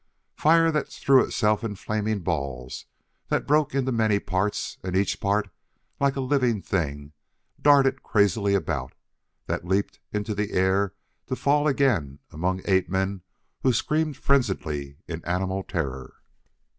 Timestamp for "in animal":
15.07-15.61